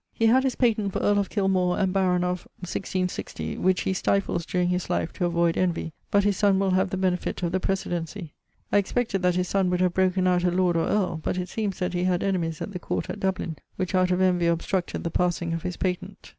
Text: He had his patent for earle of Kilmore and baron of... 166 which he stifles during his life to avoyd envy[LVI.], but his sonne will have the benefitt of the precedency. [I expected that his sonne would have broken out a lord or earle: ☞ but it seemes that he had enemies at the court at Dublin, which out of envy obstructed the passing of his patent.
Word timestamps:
He 0.11 0.25
had 0.25 0.41
his 0.43 0.55
patent 0.55 0.91
for 0.93 0.97
earle 0.99 1.19
of 1.19 1.29
Kilmore 1.29 1.77
and 1.77 1.93
baron 1.93 2.23
of... 2.23 2.47
166 2.61 3.59
which 3.61 3.81
he 3.81 3.93
stifles 3.93 4.47
during 4.47 4.69
his 4.69 4.89
life 4.89 5.13
to 5.13 5.29
avoyd 5.29 5.53
envy[LVI.], 5.57 5.91
but 6.09 6.23
his 6.23 6.37
sonne 6.37 6.57
will 6.57 6.71
have 6.71 6.89
the 6.89 6.97
benefitt 6.97 7.43
of 7.43 7.51
the 7.51 7.59
precedency. 7.59 8.31
[I 8.71 8.79
expected 8.79 9.21
that 9.21 9.35
his 9.35 9.47
sonne 9.49 9.69
would 9.69 9.79
have 9.81 9.93
broken 9.93 10.25
out 10.25 10.43
a 10.43 10.49
lord 10.49 10.75
or 10.75 10.87
earle: 10.87 11.17
☞ 11.17 11.21
but 11.21 11.37
it 11.37 11.49
seemes 11.49 11.77
that 11.77 11.93
he 11.93 12.05
had 12.05 12.23
enemies 12.23 12.63
at 12.63 12.71
the 12.73 12.79
court 12.79 13.11
at 13.11 13.19
Dublin, 13.19 13.57
which 13.75 13.93
out 13.93 14.09
of 14.09 14.21
envy 14.21 14.47
obstructed 14.47 15.03
the 15.03 15.11
passing 15.11 15.53
of 15.53 15.61
his 15.61 15.77
patent. 15.77 16.17